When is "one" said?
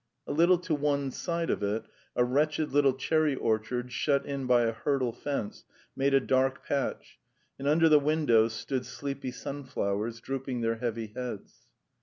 0.73-1.11